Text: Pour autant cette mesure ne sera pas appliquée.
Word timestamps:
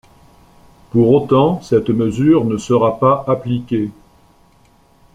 Pour 0.89 1.11
autant 1.11 1.61
cette 1.61 1.91
mesure 1.91 2.43
ne 2.45 2.57
sera 2.57 2.97
pas 2.97 3.23
appliquée. 3.27 3.91